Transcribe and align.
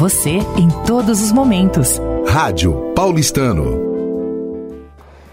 você 0.00 0.30
em 0.30 0.70
todos 0.86 1.20
os 1.20 1.30
momentos. 1.30 2.00
Rádio 2.26 2.90
Paulistano. 2.96 3.78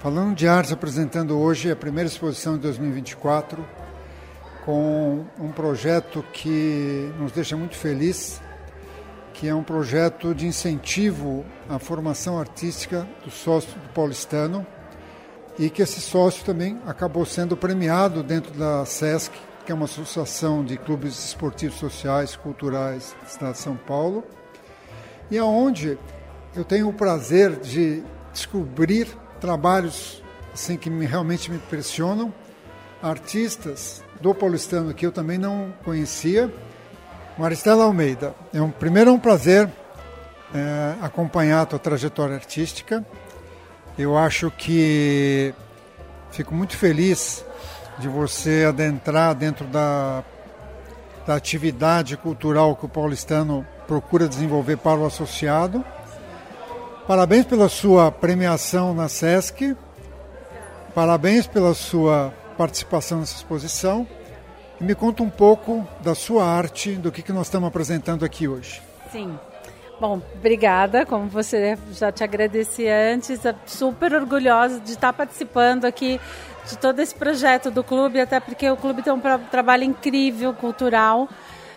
Falando 0.00 0.34
de 0.34 0.48
arte, 0.48 0.72
apresentando 0.72 1.38
hoje 1.38 1.70
a 1.70 1.76
primeira 1.76 2.08
exposição 2.08 2.54
de 2.54 2.62
2024 2.62 3.64
com 4.64 5.24
um 5.38 5.52
projeto 5.52 6.24
que 6.32 7.08
nos 7.20 7.30
deixa 7.30 7.56
muito 7.56 7.76
feliz, 7.76 8.42
que 9.32 9.46
é 9.46 9.54
um 9.54 9.62
projeto 9.62 10.34
de 10.34 10.48
incentivo 10.48 11.44
à 11.68 11.78
formação 11.78 12.36
artística 12.36 13.06
do 13.24 13.30
sócio 13.30 13.70
do 13.78 13.88
paulistano 13.90 14.66
e 15.56 15.70
que 15.70 15.82
esse 15.82 16.00
sócio 16.00 16.44
também 16.44 16.80
acabou 16.84 17.24
sendo 17.24 17.56
premiado 17.56 18.24
dentro 18.24 18.52
da 18.54 18.84
SESC, 18.84 19.32
que 19.64 19.70
é 19.70 19.74
uma 19.74 19.84
associação 19.84 20.64
de 20.64 20.76
clubes 20.76 21.26
esportivos 21.26 21.78
sociais 21.78 22.34
culturais 22.34 23.14
do 23.22 23.28
estado 23.28 23.52
de 23.52 23.58
São 23.58 23.76
Paulo, 23.76 24.24
e 25.30 25.38
aonde 25.38 25.98
eu 26.54 26.64
tenho 26.64 26.88
o 26.88 26.92
prazer 26.92 27.56
de 27.56 28.02
descobrir 28.32 29.08
trabalhos 29.40 30.22
assim 30.52 30.76
que 30.76 30.90
me, 30.90 31.06
realmente 31.06 31.50
me 31.50 31.56
impressionam, 31.56 32.32
artistas 33.02 34.02
do 34.20 34.34
paulistano 34.34 34.92
que 34.92 35.06
eu 35.06 35.12
também 35.12 35.38
não 35.38 35.72
conhecia. 35.84 36.52
Maristela 37.36 37.84
Almeida, 37.84 38.34
é 38.52 38.60
um 38.60 38.70
primeiro 38.70 39.10
é 39.10 39.12
um 39.12 39.18
prazer 39.18 39.70
é, 40.52 40.94
acompanhar 41.00 41.62
a 41.62 41.66
tua 41.66 41.78
trajetória 41.78 42.34
artística. 42.34 43.04
Eu 43.96 44.16
acho 44.18 44.50
que 44.50 45.54
fico 46.30 46.54
muito 46.54 46.76
feliz 46.76 47.44
de 47.98 48.08
você 48.08 48.64
adentrar 48.68 49.34
dentro 49.34 49.66
da, 49.66 50.24
da 51.26 51.34
atividade 51.34 52.16
cultural 52.16 52.74
que 52.76 52.86
o 52.86 52.88
paulistano 52.88 53.66
procura 53.88 54.28
desenvolver 54.28 54.76
para 54.76 55.00
o 55.00 55.06
associado 55.06 55.84
Parabéns 57.08 57.46
pela 57.46 57.70
sua 57.70 58.12
premiação 58.12 58.92
na 58.92 59.08
SESC. 59.08 59.74
Parabéns 60.94 61.46
pela 61.46 61.72
sua 61.72 62.34
participação 62.58 63.20
nessa 63.20 63.34
exposição. 63.34 64.06
E 64.78 64.84
me 64.84 64.94
conta 64.94 65.22
um 65.22 65.30
pouco 65.30 65.88
da 66.02 66.14
sua 66.14 66.44
arte, 66.44 66.96
do 66.96 67.10
que, 67.10 67.22
que 67.22 67.32
nós 67.32 67.46
estamos 67.46 67.66
apresentando 67.66 68.26
aqui 68.26 68.46
hoje. 68.46 68.82
Sim. 69.10 69.38
Bom, 69.98 70.20
obrigada. 70.34 71.06
Como 71.06 71.30
você 71.30 71.78
já 71.92 72.12
te 72.12 72.22
agradeci 72.22 72.86
antes, 72.86 73.40
super 73.64 74.12
orgulhosa 74.12 74.78
de 74.78 74.90
estar 74.90 75.14
participando 75.14 75.86
aqui 75.86 76.20
de 76.68 76.76
todo 76.76 77.00
esse 77.00 77.14
projeto 77.14 77.70
do 77.70 77.82
clube, 77.82 78.20
até 78.20 78.38
porque 78.38 78.68
o 78.68 78.76
clube 78.76 79.00
tem 79.00 79.14
um 79.14 79.20
trabalho 79.50 79.84
incrível 79.84 80.52
cultural. 80.52 81.26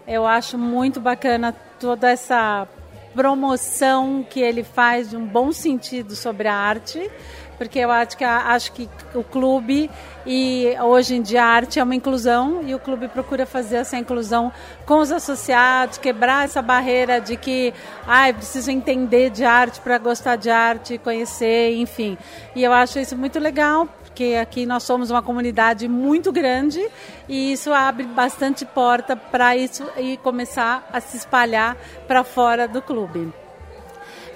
Eu 0.06 0.28
acho 0.28 0.58
muito 0.58 1.00
bacana 1.00 1.56
toda 1.82 2.12
essa 2.12 2.68
promoção 3.16 4.24
que 4.30 4.40
ele 4.40 4.64
faz 4.64 5.10
de 5.10 5.18
um 5.18 5.26
bom 5.26 5.52
sentido 5.52 6.16
sobre 6.16 6.48
a 6.48 6.54
arte, 6.54 7.10
porque 7.58 7.80
eu 7.80 7.92
acho 7.92 8.16
que, 8.16 8.24
acho 8.24 8.72
que 8.72 8.88
o 9.16 9.24
clube 9.24 9.90
e 10.26 10.76
hoje 10.80 11.16
em 11.16 11.22
dia 11.24 11.44
a 11.44 11.48
arte 11.48 11.80
é 11.80 11.84
uma 11.84 11.96
inclusão 11.96 12.62
e 12.64 12.74
o 12.76 12.80
clube 12.80 13.08
procura 13.08 13.46
fazer 13.48 13.78
essa 13.78 13.98
inclusão 13.98 14.54
com 14.86 15.00
os 15.00 15.12
associados, 15.12 15.98
quebrar 15.98 16.46
essa 16.46 16.62
barreira 16.62 17.20
de 17.20 17.36
que 17.36 17.74
ah, 18.08 18.32
preciso 18.32 18.70
entender 18.70 19.32
de 19.32 19.44
arte 19.44 19.82
para 19.82 19.98
gostar 19.98 20.36
de 20.36 20.52
arte, 20.52 21.00
conhecer, 21.00 21.76
enfim. 21.76 22.16
E 22.56 22.64
eu 22.64 22.72
acho 22.72 23.00
isso 23.00 23.18
muito 23.18 23.40
legal, 23.40 23.88
porque 24.22 24.36
aqui 24.36 24.68
nós 24.68 24.84
somos 24.84 25.10
uma 25.10 25.24
comunidade 25.24 25.88
muito 25.88 26.32
grande 26.32 26.80
e 27.28 27.54
isso 27.54 27.74
abre 27.74 28.04
bastante 28.04 28.64
porta 28.64 29.16
para 29.16 29.58
isso 29.58 29.84
e 29.98 30.16
começar 30.18 30.88
a 30.94 31.02
se 31.02 31.18
espalhar 31.18 31.76
para 32.08 32.24
fora 32.24 32.68
do 32.68 32.84
clube. 32.84 33.34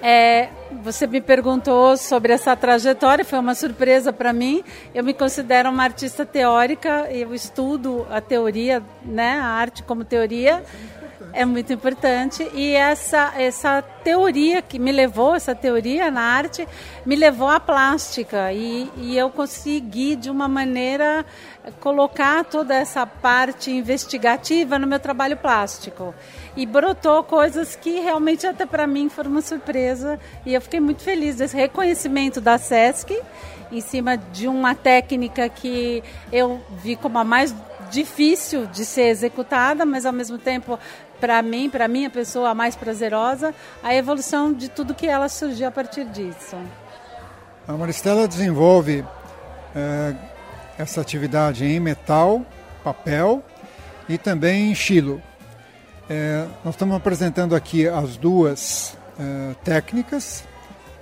É, 0.01 0.49
você 0.81 1.05
me 1.05 1.21
perguntou 1.21 1.97
sobre 1.97 2.33
essa 2.33 2.55
trajetória, 2.55 3.23
foi 3.23 3.37
uma 3.37 3.53
surpresa 3.53 4.11
para 4.11 4.33
mim. 4.33 4.63
Eu 4.91 5.03
me 5.03 5.13
considero 5.13 5.69
uma 5.69 5.83
artista 5.83 6.25
teórica, 6.25 7.07
eu 7.11 7.31
estudo 7.35 8.07
a 8.09 8.19
teoria, 8.19 8.81
né, 9.03 9.33
a 9.33 9.45
arte 9.45 9.83
como 9.83 10.03
teoria 10.03 10.63
é 11.35 11.43
muito 11.43 11.73
importante. 11.73 12.49
E 12.53 12.73
essa 12.73 13.33
essa 13.37 13.81
teoria 13.81 14.61
que 14.61 14.79
me 14.79 14.91
levou 14.91 15.35
essa 15.35 15.53
teoria 15.53 16.09
na 16.09 16.21
arte 16.21 16.67
me 17.05 17.15
levou 17.15 17.49
à 17.49 17.59
plástica. 17.59 18.51
E, 18.53 18.89
e 18.97 19.17
eu 19.17 19.29
consegui 19.29 20.15
de 20.15 20.29
uma 20.29 20.47
maneira 20.47 21.25
colocar 21.79 22.45
toda 22.45 22.73
essa 22.73 23.05
parte 23.05 23.69
investigativa 23.69 24.79
no 24.79 24.87
meu 24.87 24.99
trabalho 24.99 25.35
plástico. 25.35 26.15
E 26.55 26.65
brotou 26.65 27.21
coisas 27.23 27.75
que 27.75 27.99
realmente 27.99 28.47
até 28.47 28.65
para 28.65 28.87
mim 28.87 29.09
foram 29.09 29.31
uma 29.31 29.41
surpresa. 29.41 30.19
E 30.45 30.53
eu 30.53 30.61
fiquei 30.61 30.79
muito 30.79 31.03
feliz 31.03 31.35
desse 31.35 31.55
reconhecimento 31.55 32.39
da 32.39 32.57
SESC 32.57 33.21
em 33.71 33.81
cima 33.81 34.15
de 34.15 34.47
uma 34.47 34.73
técnica 34.73 35.49
que 35.49 36.03
eu 36.31 36.61
vi 36.81 36.95
como 36.95 37.17
a 37.17 37.23
mais 37.23 37.53
difícil 37.89 38.65
de 38.67 38.85
ser 38.85 39.07
executada, 39.07 39.85
mas 39.85 40.05
ao 40.05 40.13
mesmo 40.13 40.37
tempo 40.37 40.79
para 41.25 41.41
mim, 41.41 41.71
para 41.71 41.87
minha 41.87 42.07
pessoa 42.07 42.53
mais 42.53 42.75
prazerosa, 42.75 43.51
a 43.81 43.95
evolução 43.95 44.53
de 44.53 44.69
tudo 44.69 44.93
que 44.93 45.07
ela 45.07 45.27
surgiu 45.27 45.67
a 45.67 45.71
partir 45.71 46.05
disso. 46.05 46.55
A 47.67 47.73
Maristela 47.73 48.27
desenvolve 48.27 49.03
é, 49.75 50.13
essa 50.77 51.01
atividade 51.01 51.65
em 51.65 51.79
metal, 51.79 52.45
papel 52.83 53.43
e 54.07 54.19
também 54.19 54.69
em 54.69 54.75
chilo. 54.75 55.19
É, 56.07 56.45
nós 56.63 56.75
estamos 56.75 56.95
apresentando 56.95 57.55
aqui 57.55 57.87
as 57.87 58.17
duas 58.17 58.95
é, 59.19 59.55
técnicas 59.63 60.43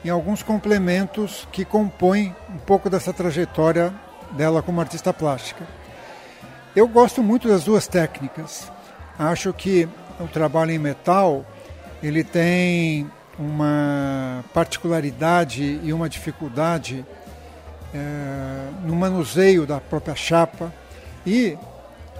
e 0.05 0.09
alguns 0.09 0.41
complementos 0.41 1.45
que 1.51 1.65
compõem 1.65 2.33
um 2.49 2.59
pouco 2.59 2.89
dessa 2.89 3.11
trajetória 3.11 3.93
dela 4.31 4.61
como 4.61 4.79
artista 4.79 5.11
plástica. 5.11 5.67
Eu 6.73 6.87
gosto 6.87 7.21
muito 7.21 7.49
das 7.49 7.65
duas 7.65 7.87
técnicas. 7.87 8.71
Acho 9.19 9.53
que 9.53 9.87
o 10.19 10.27
trabalho 10.27 10.71
em 10.71 10.79
metal 10.79 11.45
ele 12.01 12.23
tem 12.23 13.09
uma 13.39 14.43
particularidade 14.53 15.79
e 15.83 15.93
uma 15.93 16.09
dificuldade 16.09 17.05
é, 17.93 18.67
no 18.83 18.95
manuseio 18.95 19.65
da 19.65 19.79
própria 19.79 20.15
chapa 20.15 20.73
e 21.25 21.57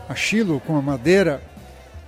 a 0.07 0.15
com 0.65 0.77
a 0.77 0.81
madeira 0.81 1.41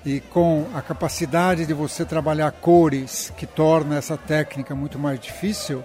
e 0.05 0.19
com 0.19 0.67
a 0.73 0.81
capacidade 0.81 1.65
de 1.65 1.73
você 1.73 2.05
trabalhar 2.05 2.51
cores 2.51 3.33
que 3.35 3.45
torna 3.45 3.97
essa 3.97 4.15
técnica 4.15 4.75
muito 4.75 4.99
mais 4.99 5.19
difícil, 5.19 5.83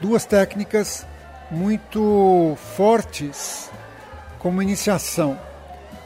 duas 0.00 0.24
técnicas 0.24 1.04
muito 1.50 2.56
fortes 2.76 3.70
como 4.38 4.62
iniciação. 4.62 5.38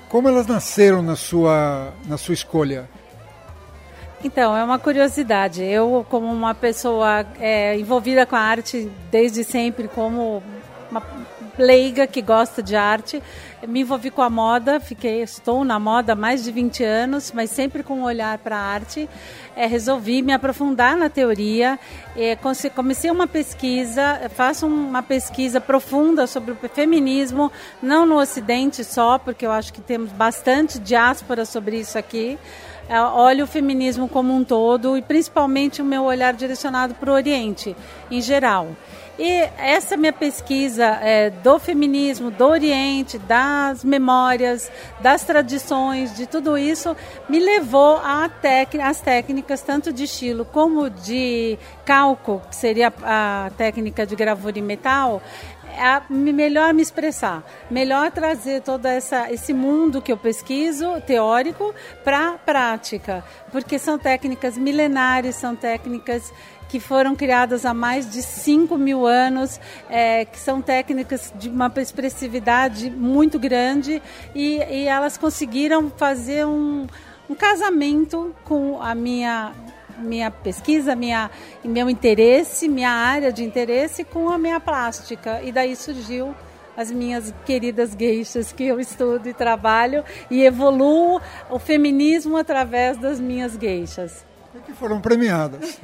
Como 0.08 0.28
elas 0.28 0.46
nasceram 0.46 1.02
na 1.02 1.16
sua, 1.16 1.92
na 2.06 2.16
sua 2.16 2.34
escolha? 2.34 2.88
Então, 4.24 4.56
é 4.56 4.64
uma 4.64 4.78
curiosidade. 4.78 5.62
Eu, 5.62 6.04
como 6.08 6.26
uma 6.26 6.54
pessoa 6.54 7.26
é, 7.38 7.78
envolvida 7.78 8.24
com 8.26 8.36
a 8.36 8.40
arte 8.40 8.90
desde 9.10 9.44
sempre, 9.44 9.88
como 9.88 10.42
uma 10.90 11.02
leiga 11.58 12.06
que 12.06 12.20
gosta 12.20 12.62
de 12.62 12.76
arte, 12.76 13.22
me 13.66 13.80
envolvi 13.80 14.10
com 14.10 14.22
a 14.22 14.30
moda, 14.30 14.78
fiquei, 14.78 15.22
estou 15.22 15.64
na 15.64 15.78
moda 15.78 16.12
há 16.12 16.16
mais 16.16 16.44
de 16.44 16.52
20 16.52 16.84
anos, 16.84 17.32
mas 17.34 17.50
sempre 17.50 17.82
com 17.82 18.00
um 18.00 18.04
olhar 18.04 18.38
para 18.38 18.56
a 18.56 18.60
arte. 18.60 19.08
É, 19.56 19.66
resolvi 19.66 20.20
me 20.20 20.32
aprofundar 20.32 20.96
na 20.96 21.08
teoria, 21.08 21.78
é, 22.14 22.36
comecei 22.74 23.10
uma 23.10 23.26
pesquisa, 23.26 24.30
faço 24.34 24.66
uma 24.66 25.02
pesquisa 25.02 25.60
profunda 25.60 26.26
sobre 26.26 26.52
o 26.52 26.58
feminismo, 26.68 27.50
não 27.82 28.04
no 28.04 28.18
Ocidente 28.20 28.84
só, 28.84 29.18
porque 29.18 29.46
eu 29.46 29.50
acho 29.50 29.72
que 29.72 29.80
temos 29.80 30.12
bastante 30.12 30.78
diáspora 30.78 31.46
sobre 31.46 31.78
isso 31.78 31.96
aqui, 31.96 32.38
é, 32.88 33.00
olho 33.00 33.44
o 33.44 33.46
feminismo 33.48 34.08
como 34.08 34.32
um 34.34 34.44
todo 34.44 34.96
e 34.96 35.02
principalmente 35.02 35.82
o 35.82 35.84
meu 35.84 36.04
olhar 36.04 36.34
direcionado 36.34 36.94
para 36.94 37.10
o 37.10 37.14
Oriente 37.14 37.74
em 38.10 38.20
geral. 38.20 38.68
E 39.18 39.48
essa 39.56 39.96
minha 39.96 40.12
pesquisa 40.12 40.84
é, 40.84 41.30
do 41.30 41.58
feminismo, 41.58 42.30
do 42.30 42.46
Oriente, 42.46 43.18
das 43.18 43.82
memórias, 43.82 44.70
das 45.00 45.24
tradições, 45.24 46.14
de 46.14 46.26
tudo 46.26 46.58
isso, 46.58 46.94
me 47.26 47.38
levou 47.38 47.98
às 47.98 49.00
técnicas 49.00 49.62
tanto 49.62 49.90
de 49.90 50.04
estilo 50.04 50.44
como 50.44 50.90
de 50.90 51.58
calco, 51.84 52.42
que 52.50 52.56
seria 52.56 52.92
a 53.02 53.50
técnica 53.56 54.04
de 54.04 54.14
gravura 54.14 54.58
em 54.58 54.62
metal, 54.62 55.22
a 55.78 56.02
melhor 56.08 56.72
me 56.74 56.82
expressar, 56.82 57.44
melhor 57.70 58.10
trazer 58.10 58.62
todo 58.62 58.86
essa, 58.86 59.30
esse 59.30 59.52
mundo 59.52 60.00
que 60.02 60.12
eu 60.12 60.16
pesquiso, 60.16 61.00
teórico, 61.02 61.74
para 62.04 62.30
a 62.30 62.32
prática, 62.32 63.24
porque 63.52 63.78
são 63.78 63.98
técnicas 63.98 64.56
milenares, 64.56 65.36
são 65.36 65.54
técnicas 65.54 66.32
que 66.68 66.80
foram 66.80 67.14
criadas 67.14 67.64
há 67.64 67.72
mais 67.72 68.10
de 68.10 68.22
5 68.22 68.76
mil 68.76 69.06
anos, 69.06 69.60
é, 69.88 70.24
que 70.24 70.38
são 70.38 70.60
técnicas 70.60 71.32
de 71.36 71.48
uma 71.48 71.72
expressividade 71.76 72.90
muito 72.90 73.38
grande 73.38 74.02
e, 74.34 74.56
e 74.58 74.86
elas 74.86 75.16
conseguiram 75.16 75.90
fazer 75.90 76.44
um, 76.44 76.86
um 77.30 77.34
casamento 77.34 78.34
com 78.44 78.80
a 78.80 78.94
minha 78.94 79.52
minha 79.98 80.30
pesquisa, 80.30 80.94
minha, 80.94 81.30
meu 81.64 81.88
interesse, 81.88 82.68
minha 82.68 82.90
área 82.90 83.32
de 83.32 83.44
interesse 83.44 84.04
com 84.04 84.28
a 84.28 84.38
minha 84.38 84.60
plástica. 84.60 85.40
E 85.42 85.52
daí 85.52 85.74
surgiu 85.76 86.34
as 86.76 86.90
minhas 86.90 87.32
queridas 87.44 87.94
geixas 87.94 88.52
que 88.52 88.64
eu 88.64 88.78
estudo 88.78 89.28
e 89.28 89.32
trabalho 89.32 90.04
e 90.30 90.42
evoluo 90.42 91.20
o 91.50 91.58
feminismo 91.58 92.36
através 92.36 92.98
das 92.98 93.18
minhas 93.18 93.56
geixas. 93.56 94.24
E 94.54 94.58
que 94.60 94.72
foram 94.72 95.00
premiadas. 95.00 95.80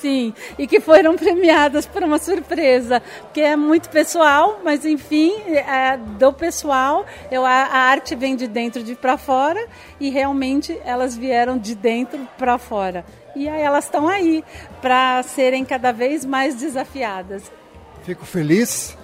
Sim, 0.00 0.32
e 0.56 0.64
que 0.68 0.78
foram 0.78 1.16
premiadas 1.16 1.84
por 1.84 2.04
uma 2.04 2.20
surpresa, 2.20 3.02
porque 3.22 3.40
é 3.40 3.56
muito 3.56 3.88
pessoal, 3.88 4.60
mas 4.62 4.84
enfim, 4.84 5.32
é, 5.48 5.96
do 5.96 6.32
pessoal, 6.32 7.04
eu, 7.32 7.44
a, 7.44 7.50
a 7.50 7.78
arte 7.78 8.14
vem 8.14 8.36
de 8.36 8.46
dentro 8.46 8.80
de 8.84 8.94
para 8.94 9.18
fora 9.18 9.66
e 9.98 10.08
realmente 10.08 10.78
elas 10.84 11.16
vieram 11.16 11.58
de 11.58 11.74
dentro 11.74 12.28
para 12.38 12.58
fora. 12.58 13.04
E 13.34 13.48
aí 13.48 13.62
elas 13.62 13.84
estão 13.84 14.08
aí 14.08 14.44
para 14.80 15.22
serem 15.22 15.64
cada 15.64 15.92
vez 15.92 16.24
mais 16.24 16.54
desafiadas. 16.54 17.42
Fico 18.04 18.24
feliz 18.24 18.96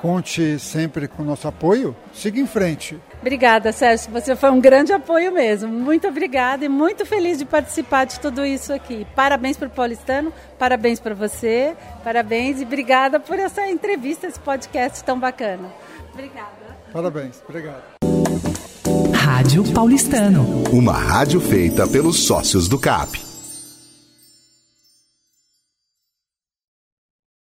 Conte 0.00 0.58
sempre 0.58 1.06
com 1.06 1.22
o 1.22 1.26
nosso 1.26 1.46
apoio. 1.46 1.94
Siga 2.14 2.40
em 2.40 2.46
frente. 2.46 2.98
Obrigada, 3.20 3.70
Sérgio. 3.70 4.10
Você 4.12 4.34
foi 4.34 4.50
um 4.50 4.58
grande 4.58 4.94
apoio 4.94 5.30
mesmo. 5.30 5.70
Muito 5.70 6.08
obrigada 6.08 6.64
e 6.64 6.70
muito 6.70 7.04
feliz 7.04 7.36
de 7.36 7.44
participar 7.44 8.06
de 8.06 8.18
tudo 8.18 8.42
isso 8.42 8.72
aqui. 8.72 9.06
Parabéns 9.14 9.58
para 9.58 9.68
o 9.68 9.70
Paulistano, 9.70 10.32
parabéns 10.58 10.98
para 10.98 11.14
você, 11.14 11.76
parabéns 12.02 12.62
e 12.62 12.64
obrigada 12.64 13.20
por 13.20 13.38
essa 13.38 13.68
entrevista, 13.68 14.26
esse 14.26 14.40
podcast 14.40 15.04
tão 15.04 15.20
bacana. 15.20 15.68
Obrigada. 16.14 16.48
Parabéns, 16.90 17.42
obrigado. 17.46 17.82
Rádio 19.14 19.70
Paulistano. 19.70 20.64
Uma 20.72 20.94
rádio 20.94 21.42
feita 21.42 21.86
pelos 21.86 22.24
sócios 22.24 22.68
do 22.68 22.78
CAP. 22.78 23.29